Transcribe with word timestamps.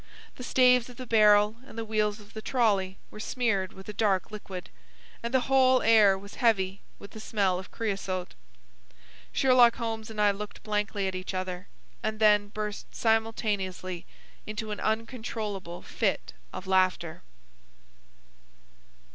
The 0.35 0.43
staves 0.43 0.89
of 0.89 0.97
the 0.97 1.05
barrel 1.05 1.57
and 1.67 1.77
the 1.77 1.85
wheels 1.85 2.19
of 2.19 2.33
the 2.33 2.41
trolley 2.41 2.97
were 3.11 3.19
smeared 3.19 3.71
with 3.71 3.87
a 3.87 3.93
dark 3.93 4.31
liquid, 4.31 4.71
and 5.21 5.31
the 5.31 5.41
whole 5.41 5.83
air 5.83 6.17
was 6.17 6.33
heavy 6.41 6.81
with 6.97 7.11
the 7.11 7.19
smell 7.19 7.59
of 7.59 7.69
creasote. 7.69 8.33
Sherlock 9.31 9.75
Holmes 9.75 10.09
and 10.09 10.19
I 10.19 10.31
looked 10.31 10.63
blankly 10.63 11.07
at 11.07 11.13
each 11.13 11.35
other, 11.35 11.67
and 12.01 12.19
then 12.19 12.47
burst 12.47 12.95
simultaneously 12.95 14.07
into 14.47 14.71
an 14.71 14.79
uncontrollable 14.79 15.83
fit 15.83 16.33
of 16.51 16.65
laughter. 16.65 17.21